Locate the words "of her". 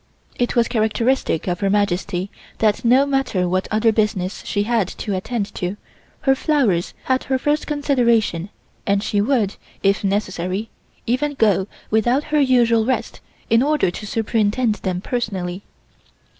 1.47-1.69